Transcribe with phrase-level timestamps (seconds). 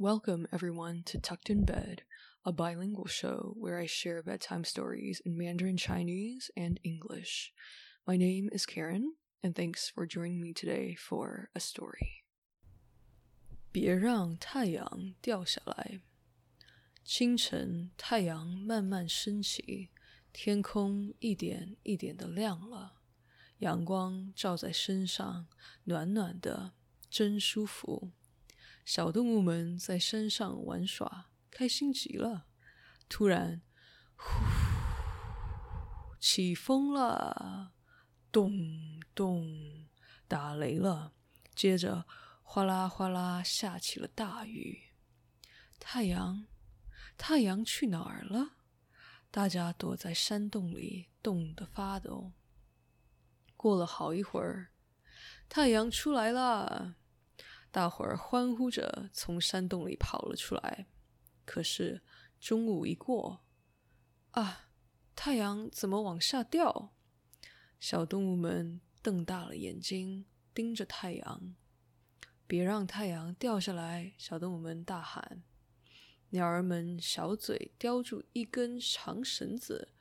[0.00, 2.02] Welcome, everyone, to Tucked in Bed,
[2.44, 7.50] a bilingual show where I share bedtime stories in Mandarin Chinese and English.
[8.06, 12.24] My name is Karen, and thanks for joining me today for a story.
[13.72, 16.02] 别让太阳掉下来。
[17.02, 19.88] 清晨，太阳慢慢升起，
[20.30, 23.00] 天空一点一点的亮了，
[23.60, 25.48] 阳光照在身上，
[25.84, 26.74] 暖暖的，
[27.08, 28.12] 真舒服。
[28.93, 32.45] 小动物们在山上玩耍，开心极了。
[33.07, 33.61] 突然，
[34.17, 34.27] 呼，
[36.19, 37.71] 起风了，
[38.33, 39.87] 咚咚，
[40.27, 41.13] 打雷了。
[41.55, 42.05] 接着，
[42.43, 44.91] 哗啦哗啦下起了大雨。
[45.79, 46.47] 太阳，
[47.17, 48.57] 太阳去哪儿了？
[49.31, 52.33] 大家躲在山洞里，冻得发抖。
[53.55, 54.73] 过了好一会儿，
[55.47, 56.97] 太阳出来了。
[57.71, 60.87] 大伙儿欢呼着从山洞里跑了出来。
[61.45, 62.01] 可是
[62.39, 63.43] 中午一过，
[64.31, 64.69] 啊，
[65.15, 66.93] 太阳怎么往下掉？
[67.79, 71.55] 小动物们瞪大了眼睛盯着太阳。
[72.45, 74.13] 别让太阳掉下来！
[74.17, 75.43] 小动物们大喊。
[76.31, 79.93] 鸟儿们小嘴叼住一根长绳子，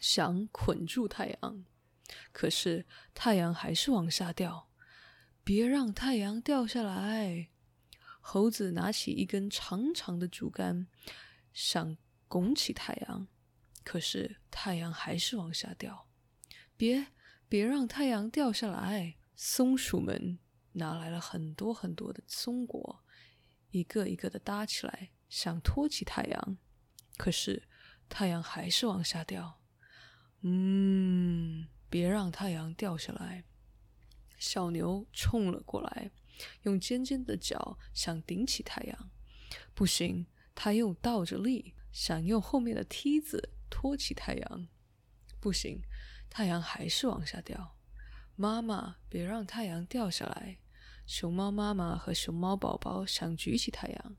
[0.00, 1.64] 想捆住太阳。
[2.32, 4.68] 可是太阳还是往下掉。
[5.44, 7.50] 别让太阳掉下来！
[8.20, 10.86] 猴子拿起一根长长的竹竿，
[11.52, 13.28] 想拱起太阳，
[13.84, 16.08] 可是太阳还是往下掉。
[16.78, 17.08] 别
[17.46, 19.16] 别让太阳掉下来！
[19.36, 20.38] 松鼠们
[20.72, 23.04] 拿来了很多很多的松果，
[23.70, 26.56] 一个一个的搭起来，想托起太阳，
[27.18, 27.68] 可是
[28.08, 29.60] 太阳还是往下掉。
[30.40, 33.44] 嗯，别让太阳掉下来！
[34.44, 36.10] 小牛冲了过来，
[36.64, 39.10] 用尖尖的角想顶起太阳，
[39.72, 44.68] 不行，它又倒着立，想用后面的梯子托起太阳，
[45.40, 45.80] 不行，
[46.28, 47.78] 太阳还是往下掉。
[48.36, 50.58] 妈妈，别让太阳掉下来！
[51.06, 54.16] 熊猫妈妈和熊猫宝宝想举起太阳，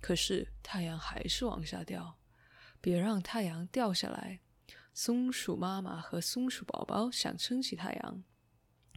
[0.00, 2.18] 可是太阳还是往下掉。
[2.80, 4.40] 别让太阳掉下来！
[4.92, 8.24] 松鼠妈妈和松鼠宝宝想撑起太阳。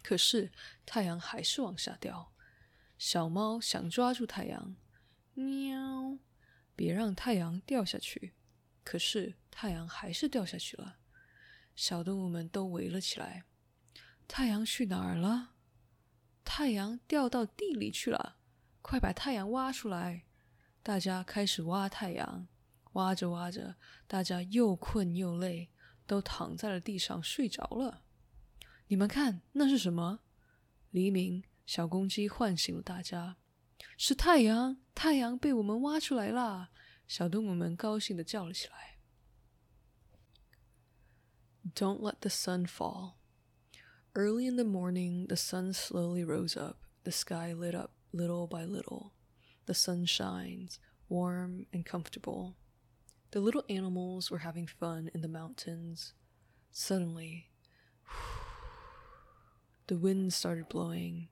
[0.05, 0.51] 可是
[0.85, 2.31] 太阳还是往下掉，
[2.95, 4.75] 小猫想抓住太阳，
[5.33, 6.19] 喵！
[6.75, 8.35] 别让太阳掉下去。
[8.83, 10.97] 可是太阳还是掉下去了，
[11.75, 13.45] 小动物们都围了起来。
[14.27, 15.55] 太阳去哪儿了？
[16.44, 18.38] 太阳掉到地里去了，
[18.83, 20.25] 快把太阳挖出来！
[20.83, 22.47] 大家开始挖太阳，
[22.94, 25.71] 挖着挖着，大家又困又累，
[26.05, 28.03] 都躺在了地上睡着了。
[28.88, 30.20] 你们看，那是什么？
[30.91, 33.36] 黎明，小公鸡唤醒了大家。
[33.97, 36.70] 是太阳，太阳被我们挖出来啦！
[37.06, 38.98] 小动物们高兴的叫了起来。
[41.75, 43.14] Don't let the sun fall.
[44.14, 46.78] Early in the morning, the sun slowly rose up.
[47.04, 49.12] The sky lit up little by little.
[49.66, 52.54] The sun shines, warm and comfortable.
[53.31, 56.14] The little animals were having fun in the mountains.
[56.72, 57.50] Suddenly,
[59.88, 61.28] the wind started blowing.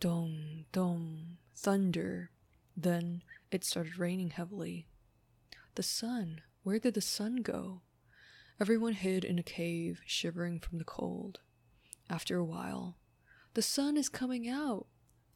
[0.00, 2.30] Dong, dong, thunder.
[2.76, 4.86] Then it started raining heavily.
[5.74, 7.82] The sun, where did the sun go?
[8.60, 11.40] Everyone hid in a cave, shivering from the cold.
[12.08, 12.96] After a while,
[13.54, 14.86] the sun is coming out.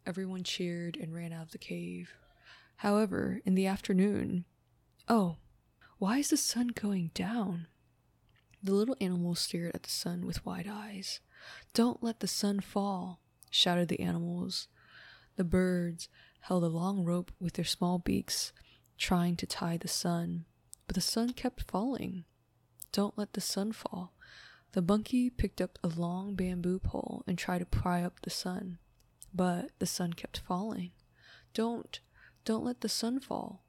[0.06, 2.14] Everyone cheered and ran out of the cave.
[2.76, 4.46] However, in the afternoon,
[5.08, 5.36] oh,
[5.98, 7.66] why is the sun going down?
[8.62, 11.20] The little animals stared at the sun with wide eyes.
[11.74, 13.20] Don't let the sun fall,
[13.50, 14.68] shouted the animals.
[15.36, 16.08] The birds
[16.40, 18.52] held a long rope with their small beaks,
[18.98, 20.44] trying to tie the sun,
[20.86, 22.24] but the sun kept falling.
[22.92, 24.14] Don't let the sun fall.
[24.72, 28.78] The monkey picked up a long bamboo pole and tried to pry up the sun,
[29.34, 30.92] but the sun kept falling.
[31.54, 32.00] Don't,
[32.44, 33.64] don't let the sun fall.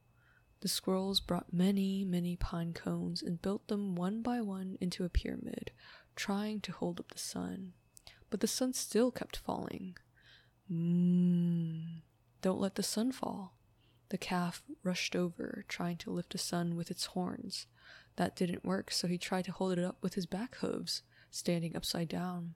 [0.62, 5.09] The squirrels brought many, many pine cones and built them one by one into a
[5.09, 5.71] pyramid,
[6.15, 7.73] trying to hold up the sun.
[8.29, 9.97] But the sun still kept falling.
[10.71, 12.01] Mmm.
[12.41, 13.55] Don't let the sun fall.
[14.09, 17.67] The calf rushed over, trying to lift the sun with its horns.
[18.15, 21.75] That didn't work, so he tried to hold it up with his back hooves, standing
[21.75, 22.55] upside down.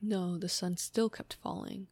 [0.00, 1.88] No, the sun still kept falling.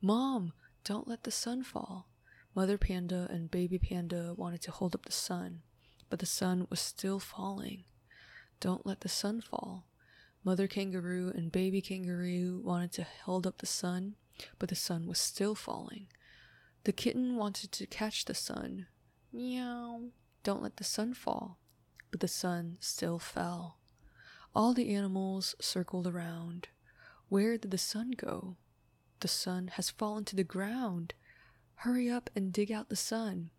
[0.00, 0.52] Mom,
[0.84, 2.08] don't let the sun fall.
[2.54, 5.62] Mother panda and baby panda wanted to hold up the sun,
[6.08, 7.84] but the sun was still falling.
[8.60, 9.87] Don't let the sun fall.
[10.48, 14.14] Mother kangaroo and baby kangaroo wanted to hold up the sun,
[14.58, 16.06] but the sun was still falling.
[16.84, 18.86] The kitten wanted to catch the sun.
[19.30, 20.04] Meow.
[20.44, 21.58] Don't let the sun fall.
[22.10, 23.76] But the sun still fell.
[24.54, 26.68] All the animals circled around.
[27.28, 28.56] Where did the sun go?
[29.20, 31.12] The sun has fallen to the ground.
[31.74, 33.50] Hurry up and dig out the sun.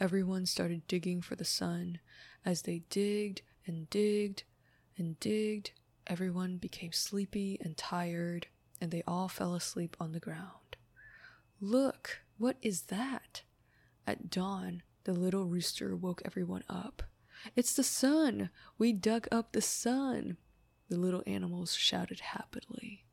[0.00, 2.00] Everyone started digging for the sun.
[2.44, 4.42] As they digged and digged
[4.98, 5.70] and digged,
[6.10, 8.48] everyone became sleepy and tired,
[8.80, 10.76] and they all fell asleep on the ground.
[11.60, 13.42] Look, what is that?
[14.08, 17.04] At dawn, the little rooster woke everyone up.
[17.54, 18.50] It's the sun!
[18.76, 20.36] We dug up the sun!
[20.88, 23.04] The little animals shouted happily.